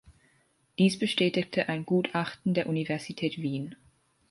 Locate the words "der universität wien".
2.55-3.75